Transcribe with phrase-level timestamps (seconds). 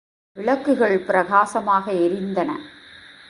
[0.37, 2.51] விளக்குகள் பிரகாசமாக எரிந்தன.